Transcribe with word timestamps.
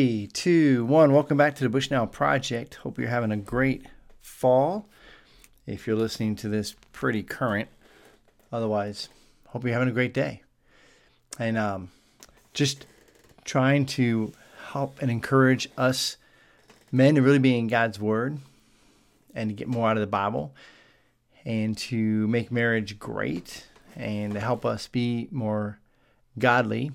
Three, 0.00 0.26
two, 0.26 0.84
one. 0.86 1.12
Welcome 1.12 1.36
back 1.36 1.54
to 1.54 1.62
the 1.62 1.70
Bushnell 1.70 2.08
Project. 2.08 2.74
Hope 2.74 2.98
you're 2.98 3.06
having 3.06 3.30
a 3.30 3.36
great 3.36 3.86
fall. 4.20 4.88
If 5.68 5.86
you're 5.86 5.94
listening 5.94 6.34
to 6.34 6.48
this 6.48 6.74
pretty 6.90 7.22
current, 7.22 7.68
otherwise, 8.50 9.08
hope 9.50 9.62
you're 9.62 9.72
having 9.72 9.88
a 9.88 9.92
great 9.92 10.12
day. 10.12 10.42
And 11.38 11.56
um, 11.56 11.92
just 12.54 12.86
trying 13.44 13.86
to 13.86 14.32
help 14.70 15.00
and 15.00 15.12
encourage 15.12 15.68
us 15.78 16.16
men 16.90 17.14
to 17.14 17.22
really 17.22 17.38
be 17.38 17.56
in 17.56 17.68
God's 17.68 18.00
Word 18.00 18.38
and 19.32 19.48
to 19.48 19.54
get 19.54 19.68
more 19.68 19.88
out 19.88 19.96
of 19.96 20.00
the 20.00 20.08
Bible 20.08 20.56
and 21.44 21.78
to 21.78 22.26
make 22.26 22.50
marriage 22.50 22.98
great 22.98 23.68
and 23.94 24.34
to 24.34 24.40
help 24.40 24.66
us 24.66 24.88
be 24.88 25.28
more 25.30 25.78
godly 26.36 26.90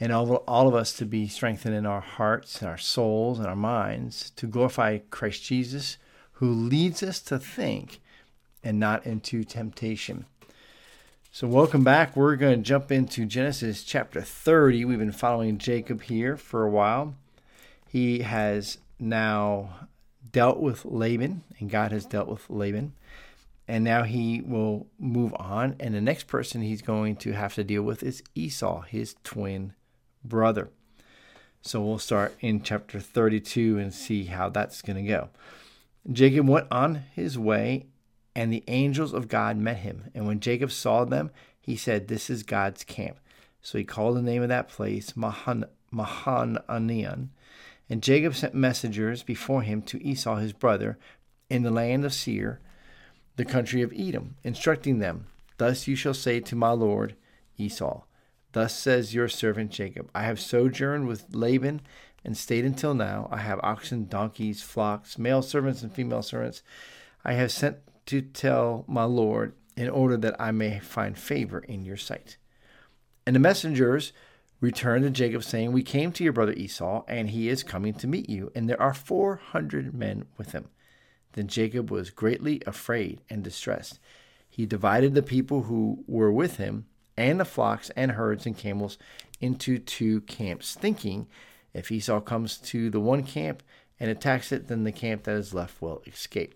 and 0.00 0.12
all, 0.12 0.36
all 0.46 0.68
of 0.68 0.74
us 0.74 0.92
to 0.94 1.04
be 1.04 1.26
strengthened 1.26 1.74
in 1.74 1.86
our 1.86 2.00
hearts 2.00 2.60
and 2.60 2.68
our 2.68 2.78
souls 2.78 3.38
and 3.38 3.48
our 3.48 3.56
minds 3.56 4.30
to 4.36 4.46
glorify 4.46 4.98
Christ 5.10 5.44
Jesus, 5.44 5.98
who 6.32 6.50
leads 6.50 7.02
us 7.02 7.20
to 7.22 7.38
think 7.38 8.00
and 8.62 8.78
not 8.78 9.04
into 9.04 9.42
temptation. 9.44 10.26
So, 11.30 11.46
welcome 11.46 11.84
back. 11.84 12.16
We're 12.16 12.36
going 12.36 12.56
to 12.58 12.62
jump 12.62 12.90
into 12.90 13.26
Genesis 13.26 13.84
chapter 13.84 14.20
30. 14.20 14.84
We've 14.84 14.98
been 14.98 15.12
following 15.12 15.58
Jacob 15.58 16.02
here 16.02 16.36
for 16.36 16.64
a 16.64 16.70
while. 16.70 17.14
He 17.88 18.20
has 18.20 18.78
now 18.98 19.88
dealt 20.32 20.58
with 20.58 20.84
Laban, 20.84 21.42
and 21.58 21.70
God 21.70 21.92
has 21.92 22.06
dealt 22.06 22.28
with 22.28 22.48
Laban. 22.48 22.92
And 23.66 23.84
now 23.84 24.04
he 24.04 24.40
will 24.40 24.86
move 24.98 25.34
on. 25.38 25.76
And 25.78 25.94
the 25.94 26.00
next 26.00 26.26
person 26.26 26.62
he's 26.62 26.82
going 26.82 27.16
to 27.16 27.32
have 27.32 27.54
to 27.54 27.64
deal 27.64 27.82
with 27.82 28.02
is 28.02 28.22
Esau, 28.34 28.82
his 28.82 29.14
twin 29.22 29.74
brother. 30.24 30.70
So 31.62 31.82
we'll 31.82 31.98
start 31.98 32.36
in 32.40 32.62
chapter 32.62 33.00
32 33.00 33.78
and 33.78 33.92
see 33.92 34.24
how 34.24 34.48
that's 34.48 34.82
going 34.82 34.96
to 34.96 35.08
go. 35.08 35.30
Jacob 36.10 36.48
went 36.48 36.68
on 36.70 37.02
his 37.14 37.38
way, 37.38 37.86
and 38.34 38.52
the 38.52 38.64
angels 38.68 39.12
of 39.12 39.28
God 39.28 39.56
met 39.56 39.78
him. 39.78 40.10
And 40.14 40.26
when 40.26 40.40
Jacob 40.40 40.70
saw 40.70 41.04
them, 41.04 41.30
he 41.60 41.76
said, 41.76 42.08
This 42.08 42.30
is 42.30 42.42
God's 42.42 42.84
camp. 42.84 43.18
So 43.60 43.76
he 43.76 43.84
called 43.84 44.16
the 44.16 44.22
name 44.22 44.42
of 44.42 44.48
that 44.48 44.68
place 44.68 45.16
Mahan, 45.16 45.64
Mahananian. 45.92 47.28
And 47.90 48.02
Jacob 48.02 48.34
sent 48.34 48.54
messengers 48.54 49.22
before 49.22 49.62
him 49.62 49.82
to 49.82 50.02
Esau 50.02 50.36
his 50.36 50.52
brother 50.52 50.98
in 51.50 51.62
the 51.62 51.70
land 51.70 52.04
of 52.04 52.12
Seir, 52.12 52.60
the 53.36 53.44
country 53.44 53.82
of 53.82 53.92
Edom, 53.96 54.36
instructing 54.44 54.98
them, 54.98 55.26
Thus 55.56 55.86
you 55.88 55.96
shall 55.96 56.14
say 56.14 56.40
to 56.40 56.56
my 56.56 56.70
lord 56.70 57.16
Esau, 57.56 58.02
Thus 58.52 58.74
says 58.74 59.14
your 59.14 59.28
servant 59.28 59.70
Jacob 59.70 60.10
I 60.14 60.22
have 60.22 60.40
sojourned 60.40 61.06
with 61.06 61.26
Laban 61.34 61.82
and 62.24 62.36
stayed 62.36 62.64
until 62.64 62.94
now. 62.94 63.28
I 63.30 63.38
have 63.38 63.60
oxen, 63.62 64.06
donkeys, 64.06 64.62
flocks, 64.62 65.18
male 65.18 65.42
servants, 65.42 65.82
and 65.82 65.92
female 65.92 66.22
servants. 66.22 66.62
I 67.24 67.34
have 67.34 67.52
sent 67.52 67.78
to 68.06 68.22
tell 68.22 68.84
my 68.88 69.04
Lord 69.04 69.54
in 69.76 69.88
order 69.88 70.16
that 70.16 70.36
I 70.40 70.50
may 70.50 70.80
find 70.80 71.18
favor 71.18 71.60
in 71.60 71.84
your 71.84 71.96
sight. 71.96 72.36
And 73.26 73.36
the 73.36 73.40
messengers 73.40 74.12
returned 74.60 75.04
to 75.04 75.10
Jacob, 75.10 75.44
saying, 75.44 75.72
We 75.72 75.82
came 75.82 76.10
to 76.12 76.24
your 76.24 76.32
brother 76.32 76.52
Esau, 76.52 77.04
and 77.06 77.30
he 77.30 77.48
is 77.48 77.62
coming 77.62 77.94
to 77.94 78.06
meet 78.06 78.28
you, 78.28 78.50
and 78.54 78.68
there 78.68 78.80
are 78.80 78.94
four 78.94 79.36
hundred 79.36 79.94
men 79.94 80.24
with 80.36 80.52
him. 80.52 80.68
Then 81.34 81.46
Jacob 81.46 81.90
was 81.90 82.10
greatly 82.10 82.62
afraid 82.66 83.20
and 83.30 83.44
distressed. 83.44 84.00
He 84.48 84.66
divided 84.66 85.14
the 85.14 85.22
people 85.22 85.64
who 85.64 86.02
were 86.06 86.32
with 86.32 86.56
him 86.56 86.86
and 87.18 87.40
the 87.40 87.44
flocks 87.44 87.90
and 87.90 88.12
herds 88.12 88.46
and 88.46 88.56
camels 88.56 88.96
into 89.40 89.78
two 89.78 90.20
camps, 90.22 90.74
thinking 90.74 91.26
if 91.74 91.90
Esau 91.90 92.20
comes 92.20 92.56
to 92.58 92.88
the 92.90 93.00
one 93.00 93.24
camp 93.24 93.62
and 94.00 94.08
attacks 94.08 94.52
it, 94.52 94.68
then 94.68 94.84
the 94.84 94.92
camp 94.92 95.24
that 95.24 95.34
is 95.34 95.52
left 95.52 95.82
will 95.82 96.00
escape. 96.06 96.54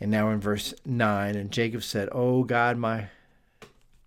And 0.00 0.10
now 0.10 0.30
in 0.30 0.40
verse 0.40 0.74
9, 0.84 1.36
and 1.36 1.50
Jacob 1.50 1.82
said, 1.82 2.08
O 2.12 2.42
God, 2.42 2.76
my 2.76 3.08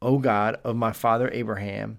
O 0.00 0.18
God 0.18 0.60
of 0.64 0.76
my 0.76 0.92
father 0.92 1.30
Abraham, 1.32 1.98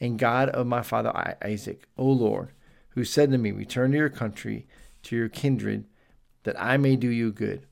and 0.00 0.18
God 0.18 0.48
of 0.48 0.66
my 0.66 0.82
father 0.82 1.36
Isaac, 1.42 1.86
O 1.98 2.06
Lord, 2.06 2.48
who 2.90 3.04
said 3.04 3.30
to 3.30 3.38
me, 3.38 3.52
Return 3.52 3.92
to 3.92 3.98
your 3.98 4.08
country, 4.08 4.66
to 5.04 5.16
your 5.16 5.28
kindred, 5.28 5.84
that 6.44 6.60
I 6.60 6.78
may 6.78 6.96
do 6.96 7.08
you 7.08 7.30
good. 7.30 7.66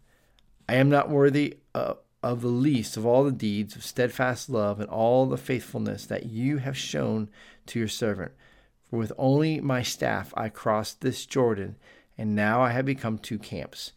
I 0.68 0.74
am 0.74 0.90
not 0.90 1.08
worthy 1.08 1.58
of, 1.74 1.98
of 2.22 2.42
the 2.42 2.48
least 2.48 2.96
of 2.96 3.06
all 3.06 3.24
the 3.24 3.32
deeds 3.32 3.74
of 3.76 3.84
steadfast 3.84 4.50
love 4.50 4.80
and 4.80 4.88
all 4.88 5.26
the 5.26 5.38
faithfulness 5.38 6.06
that 6.06 6.26
you 6.26 6.58
have 6.58 6.76
shown 6.76 7.30
to 7.66 7.78
your 7.78 7.88
servant. 7.88 8.32
For 8.88 8.98
with 8.98 9.12
only 9.16 9.60
my 9.60 9.82
staff 9.82 10.34
I 10.36 10.48
crossed 10.48 11.00
this 11.00 11.24
Jordan, 11.24 11.76
and 12.18 12.34
now 12.34 12.60
I 12.60 12.72
have 12.72 12.84
become 12.84 13.18
two 13.18 13.38
camps. 13.38 13.92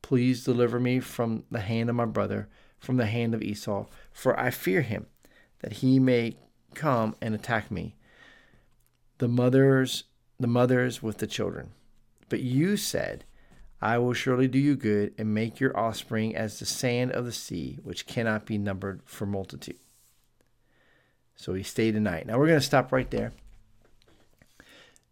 Please 0.00 0.44
deliver 0.44 0.80
me 0.80 0.98
from 0.98 1.44
the 1.50 1.60
hand 1.60 1.88
of 1.88 1.96
my 1.96 2.06
brother, 2.06 2.48
from 2.80 2.96
the 2.96 3.06
hand 3.06 3.34
of 3.34 3.42
Esau, 3.42 3.86
for 4.12 4.38
I 4.38 4.50
fear 4.50 4.82
him, 4.82 5.06
that 5.60 5.74
he 5.74 6.00
may 6.00 6.36
come 6.74 7.14
and 7.20 7.34
attack 7.34 7.70
me. 7.70 7.94
The 9.18 9.28
mothers, 9.28 10.04
the 10.40 10.48
mothers 10.48 11.02
with 11.02 11.18
the 11.18 11.28
children. 11.28 11.70
But 12.28 12.40
you 12.40 12.76
said, 12.76 13.24
I 13.82 13.98
will 13.98 14.12
surely 14.12 14.46
do 14.46 14.60
you 14.60 14.76
good 14.76 15.12
and 15.18 15.34
make 15.34 15.58
your 15.58 15.76
offspring 15.76 16.36
as 16.36 16.60
the 16.60 16.66
sand 16.66 17.10
of 17.10 17.24
the 17.24 17.32
sea, 17.32 17.80
which 17.82 18.06
cannot 18.06 18.46
be 18.46 18.56
numbered 18.56 19.00
for 19.04 19.26
multitude. 19.26 19.80
So 21.34 21.54
he 21.54 21.64
stayed 21.64 21.96
a 21.96 22.00
night. 22.00 22.26
Now 22.26 22.38
we're 22.38 22.46
going 22.46 22.60
to 22.60 22.64
stop 22.64 22.92
right 22.92 23.10
there. 23.10 23.32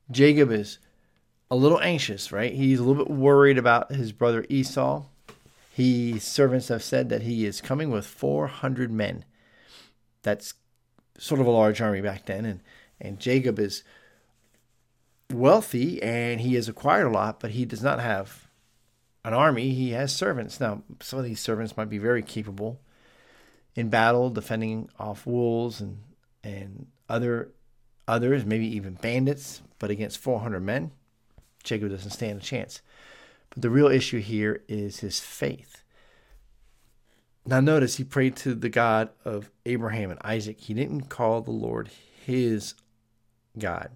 Jacob 0.09 0.53
is 0.53 0.79
a 1.51 1.57
little 1.57 1.81
anxious, 1.81 2.31
right? 2.31 2.53
He's 2.53 2.79
a 2.79 2.85
little 2.85 3.05
bit 3.05 3.13
worried 3.13 3.59
about 3.59 3.91
his 3.91 4.13
brother 4.13 4.47
Esau. 4.49 5.03
His 5.73 6.23
servants 6.23 6.69
have 6.69 6.85
said 6.85 7.09
that 7.09 7.23
he 7.23 7.45
is 7.45 7.61
coming 7.61 7.91
with 7.91 8.07
400 8.07 8.93
men. 8.93 9.25
That's 10.23 10.55
sort 11.19 11.41
of 11.41 11.49
a 11.49 11.51
large 11.51 11.81
army 11.81 12.03
back 12.03 12.27
then. 12.27 12.45
And, 12.45 12.61
and 13.01 13.19
Jacob 13.19 13.59
is 13.59 13.83
wealthy 15.33 16.01
and 16.01 16.41
he 16.41 16.55
has 16.55 16.69
acquired 16.69 17.07
a 17.07 17.11
lot, 17.11 17.41
but 17.41 17.51
he 17.51 17.65
does 17.65 17.83
not 17.83 17.99
have 17.99 18.47
an 19.25 19.35
army, 19.35 19.71
he 19.71 19.91
has 19.91 20.15
servants. 20.15 20.61
Now, 20.61 20.83
some 21.01 21.19
of 21.19 21.25
these 21.25 21.41
servants 21.41 21.77
might 21.77 21.91
be 21.91 21.99
very 21.99 22.23
capable 22.23 22.81
in 23.75 23.89
battle, 23.89 24.31
defending 24.31 24.89
off 24.99 25.27
wolves 25.27 25.81
and 25.81 25.99
and 26.43 26.87
other 27.09 27.51
others, 28.09 28.45
maybe 28.45 28.67
even 28.67 28.95
bandits. 28.95 29.63
But 29.79 29.91
against 29.91 30.19
400 30.19 30.61
men, 30.61 30.93
Jacob 31.63 31.91
doesn't 31.91 32.11
stand 32.11 32.41
a 32.41 32.45
chance. 32.45 32.83
But 33.51 33.63
the 33.63 33.71
real 33.71 33.89
issue 33.89 34.21
here 34.21 34.63
is 34.69 35.01
his 35.01 35.21
faith. 35.21 35.83
Now, 37.47 37.61
notice 37.61 37.97
he 37.97 38.05
prayed 38.05 38.37
to 38.37 38.55
the 38.55 38.69
God 38.69 39.11
of 39.25 39.51
Abraham 39.65 40.11
and 40.11 40.21
Isaac. 40.23 40.61
He 40.61 40.75
didn't 40.75 41.09
call 41.09 41.41
the 41.41 41.51
Lord 41.51 41.91
his 42.25 42.75
God. 43.59 43.91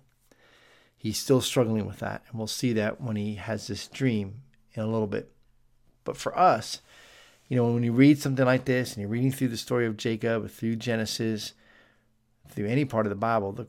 He's 0.96 1.18
still 1.18 1.42
struggling 1.42 1.86
with 1.86 1.98
that. 1.98 2.22
And 2.28 2.38
we'll 2.38 2.46
see 2.46 2.72
that 2.72 3.00
when 3.00 3.16
he 3.16 3.34
has 3.34 3.66
this 3.66 3.86
dream 3.86 4.42
in 4.74 4.82
a 4.82 4.86
little 4.86 5.06
bit. 5.06 5.32
But 6.04 6.16
for 6.16 6.36
us, 6.38 6.80
you 7.48 7.56
know, 7.56 7.72
when 7.72 7.82
you 7.82 7.92
read 7.92 8.18
something 8.18 8.44
like 8.44 8.64
this 8.64 8.92
and 8.92 9.00
you're 9.00 9.10
reading 9.10 9.32
through 9.32 9.48
the 9.48 9.56
story 9.56 9.86
of 9.86 9.96
Jacob, 9.96 10.50
through 10.50 10.76
Genesis, 10.76 11.52
through 12.48 12.66
any 12.66 12.84
part 12.84 13.06
of 13.06 13.10
the 13.10 13.16
Bible, 13.16 13.52
the 13.52 13.66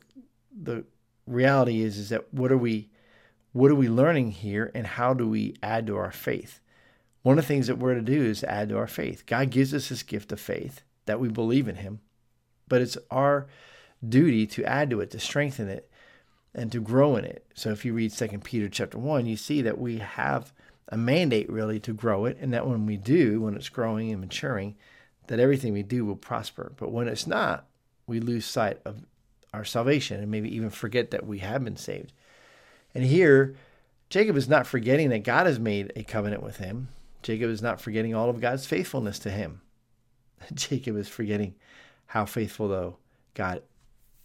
the 0.57 0.85
reality 1.27 1.81
is 1.81 1.97
is 1.97 2.09
that 2.09 2.33
what 2.33 2.51
are 2.51 2.57
we 2.57 2.89
what 3.51 3.71
are 3.71 3.75
we 3.75 3.89
learning 3.89 4.31
here 4.31 4.71
and 4.75 4.85
how 4.85 5.13
do 5.13 5.27
we 5.27 5.55
add 5.63 5.87
to 5.87 5.97
our 5.97 6.11
faith? 6.11 6.59
One 7.23 7.37
of 7.37 7.43
the 7.43 7.47
things 7.47 7.67
that 7.67 7.77
we're 7.77 7.95
to 7.95 8.01
do 8.01 8.23
is 8.23 8.43
add 8.43 8.69
to 8.69 8.77
our 8.77 8.87
faith. 8.87 9.25
God 9.25 9.49
gives 9.49 9.73
us 9.73 9.89
this 9.89 10.03
gift 10.03 10.31
of 10.31 10.39
faith 10.39 10.81
that 11.05 11.19
we 11.19 11.29
believe 11.29 11.67
in 11.67 11.77
him, 11.77 11.99
but 12.67 12.81
it's 12.81 12.97
our 13.09 13.47
duty 14.07 14.45
to 14.47 14.63
add 14.65 14.89
to 14.89 15.01
it, 15.01 15.11
to 15.11 15.19
strengthen 15.19 15.67
it, 15.69 15.89
and 16.53 16.71
to 16.71 16.79
grow 16.79 17.15
in 17.15 17.25
it. 17.25 17.45
So 17.53 17.71
if 17.71 17.83
you 17.83 17.93
read 17.93 18.11
Second 18.11 18.43
Peter 18.43 18.69
chapter 18.69 18.97
1, 18.97 19.25
you 19.25 19.37
see 19.37 19.61
that 19.61 19.79
we 19.79 19.97
have 19.97 20.53
a 20.89 20.97
mandate 20.97 21.49
really 21.49 21.79
to 21.81 21.93
grow 21.93 22.25
it, 22.25 22.37
and 22.39 22.53
that 22.53 22.67
when 22.67 22.85
we 22.85 22.97
do, 22.97 23.41
when 23.41 23.55
it's 23.55 23.69
growing 23.69 24.11
and 24.11 24.21
maturing, 24.21 24.75
that 25.27 25.39
everything 25.39 25.73
we 25.73 25.83
do 25.83 26.05
will 26.05 26.15
prosper. 26.15 26.71
But 26.77 26.91
when 26.91 27.07
it's 27.07 27.25
not, 27.25 27.65
we 28.07 28.19
lose 28.19 28.45
sight 28.45 28.79
of 28.85 29.03
our 29.53 29.65
salvation 29.65 30.19
and 30.19 30.29
maybe 30.29 30.53
even 30.53 30.69
forget 30.69 31.11
that 31.11 31.25
we 31.25 31.39
have 31.39 31.63
been 31.63 31.77
saved. 31.77 32.13
And 32.93 33.03
here, 33.03 33.55
Jacob 34.09 34.37
is 34.37 34.47
not 34.47 34.67
forgetting 34.67 35.09
that 35.09 35.23
God 35.23 35.47
has 35.47 35.59
made 35.59 35.91
a 35.95 36.03
covenant 36.03 36.43
with 36.43 36.57
him. 36.57 36.89
Jacob 37.23 37.49
is 37.49 37.61
not 37.61 37.81
forgetting 37.81 38.13
all 38.13 38.29
of 38.29 38.41
God's 38.41 38.65
faithfulness 38.65 39.17
to 39.19 39.31
him. 39.31 39.61
Jacob 40.53 40.95
is 40.97 41.07
forgetting 41.07 41.55
how 42.07 42.25
faithful, 42.25 42.67
though, 42.67 42.97
God 43.33 43.63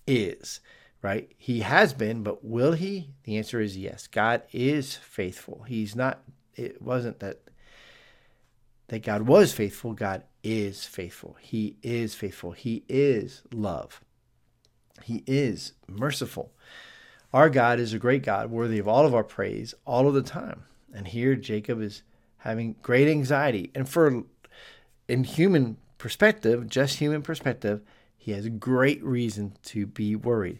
is, 0.06 0.60
right? 1.00 1.32
He 1.38 1.60
has 1.60 1.94
been, 1.94 2.22
but 2.22 2.44
will 2.44 2.72
he? 2.72 3.10
The 3.24 3.38
answer 3.38 3.60
is 3.60 3.76
yes. 3.76 4.06
God 4.06 4.42
is 4.52 4.96
faithful. 4.96 5.64
He's 5.66 5.96
not 5.96 6.22
it 6.56 6.80
wasn't 6.82 7.20
that 7.20 7.40
that 8.88 9.04
God 9.04 9.22
was 9.22 9.52
faithful, 9.52 9.92
God 9.92 10.24
is 10.42 10.84
faithful. 10.84 11.36
He 11.40 11.76
is 11.80 12.14
faithful. 12.16 12.50
He 12.50 12.82
is 12.88 13.42
love. 13.52 14.00
He 15.04 15.22
is 15.28 15.74
merciful. 15.86 16.52
Our 17.32 17.48
God 17.48 17.78
is 17.78 17.92
a 17.94 18.00
great 18.00 18.24
God, 18.24 18.50
worthy 18.50 18.80
of 18.80 18.88
all 18.88 19.06
of 19.06 19.14
our 19.14 19.22
praise 19.22 19.74
all 19.84 20.08
of 20.08 20.14
the 20.14 20.22
time. 20.22 20.64
And 20.92 21.06
here 21.06 21.36
Jacob 21.36 21.80
is 21.80 22.02
having 22.38 22.74
great 22.82 23.06
anxiety. 23.06 23.70
And 23.74 23.88
for 23.88 24.24
in 25.08 25.24
human 25.24 25.76
perspective, 25.98 26.68
just 26.68 26.98
human 26.98 27.22
perspective, 27.22 27.82
he 28.18 28.32
has 28.32 28.48
great 28.48 29.02
reason 29.04 29.56
to 29.64 29.86
be 29.86 30.16
worried. 30.16 30.58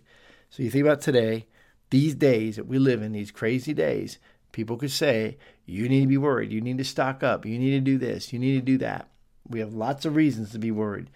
So 0.50 0.62
you 0.62 0.70
think 0.70 0.84
about 0.84 1.00
today, 1.00 1.46
these 1.90 2.14
days 2.14 2.56
that 2.56 2.66
we 2.66 2.78
live 2.78 3.02
in, 3.02 3.12
these 3.12 3.30
crazy 3.30 3.74
days, 3.74 4.18
people 4.52 4.76
could 4.76 4.90
say, 4.90 5.38
you 5.66 5.88
need 5.88 6.00
to 6.00 6.06
be 6.06 6.16
worried. 6.16 6.52
You 6.52 6.60
need 6.60 6.78
to 6.78 6.84
stock 6.84 7.22
up. 7.22 7.46
You 7.46 7.58
need 7.58 7.70
to 7.70 7.80
do 7.80 7.98
this. 7.98 8.32
You 8.32 8.38
need 8.38 8.54
to 8.54 8.60
do 8.60 8.78
that. 8.78 9.08
We 9.48 9.60
have 9.60 9.74
lots 9.74 10.04
of 10.04 10.16
reasons 10.16 10.50
to 10.52 10.58
be 10.58 10.70
worried. 10.70 11.10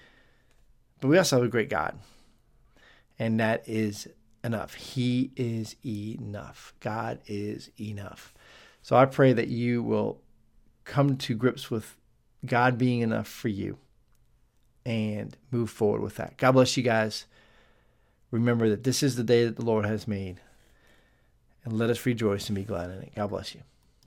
But 1.00 1.08
we 1.08 1.19
also 1.19 1.36
have 1.36 1.44
a 1.44 1.48
great 1.48 1.69
God. 1.69 1.98
And 3.19 3.38
that 3.40 3.69
is 3.69 4.08
enough. 4.42 4.75
He 4.75 5.32
is 5.36 5.76
enough. 5.84 6.75
God 6.81 7.20
is 7.26 7.70
enough. 7.81 8.34
So 8.82 8.96
I 8.96 9.06
pray 9.06 9.32
that 9.32 9.48
you 9.48 9.82
will 9.82 10.20
come 10.84 11.16
to 11.16 11.34
grips 11.34 11.70
with 11.70 11.96
God 12.44 12.76
being 12.76 13.00
enough 13.00 13.28
for 13.28 13.48
you 13.48 13.78
and 14.84 15.37
move 15.50 15.70
forward 15.70 16.02
with 16.02 16.16
that. 16.16 16.37
God 16.37 16.52
bless 16.52 16.76
you 16.76 16.82
guys. 16.82 17.25
Remember 18.30 18.69
that 18.69 18.84
this 18.84 19.02
is 19.02 19.16
the 19.16 19.25
day 19.25 19.44
that 19.44 19.56
the 19.56 19.64
Lord 19.64 19.87
has 19.87 20.06
made. 20.06 20.40
And 21.64 21.78
let 21.78 21.90
us 21.90 22.05
rejoice 22.05 22.49
and 22.49 22.56
be 22.56 22.64
glad 22.64 22.90
in 22.90 22.99
it. 23.02 23.12
God 23.14 23.28
bless 23.28 23.55
you. 23.55 23.62